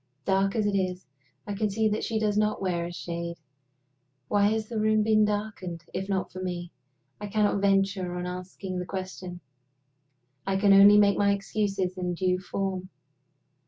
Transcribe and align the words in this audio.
Dark 0.25 0.55
as 0.55 0.65
it 0.65 0.75
is, 0.75 1.05
I 1.45 1.53
can 1.53 1.69
see 1.69 1.87
that 1.89 2.03
she 2.03 2.17
does 2.17 2.35
not 2.35 2.59
wear 2.59 2.85
a 2.87 2.91
shade. 2.91 3.35
Why 4.29 4.47
has 4.47 4.67
the 4.67 4.79
room 4.79 5.03
been 5.03 5.25
darkened 5.25 5.83
if 5.93 6.09
not 6.09 6.31
for 6.31 6.41
me? 6.41 6.71
I 7.19 7.27
cannot 7.27 7.61
venture 7.61 8.15
on 8.15 8.25
asking 8.25 8.79
the 8.79 8.85
question 8.87 9.41
I 10.47 10.57
can 10.57 10.73
only 10.73 10.97
make 10.97 11.19
my 11.19 11.33
excuses 11.33 11.99
in 11.99 12.15
due 12.15 12.39
form. 12.39 12.89